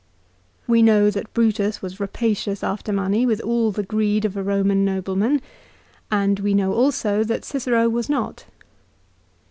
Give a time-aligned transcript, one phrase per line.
[0.65, 4.83] We know that Brutus was rapacious after money with all the greed of a Roman
[4.83, 5.43] nobleman,
[6.11, 8.45] and we know also that Cicero was not.